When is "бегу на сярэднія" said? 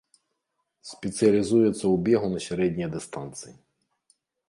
2.09-2.89